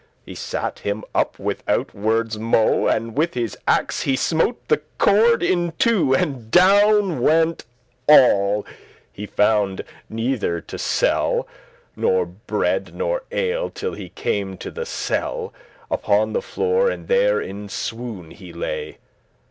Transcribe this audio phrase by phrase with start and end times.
[0.25, 5.43] He sat him up withoute wordes mo' And with his axe he smote the cord
[5.43, 7.65] in two; And down went
[8.09, 8.65] all;
[9.13, 11.47] he found neither to sell
[11.95, 16.89] Nor bread nor ale, till he came to the sell*, *threshold <41> Upon the floor,
[16.89, 18.97] and there in swoon he lay.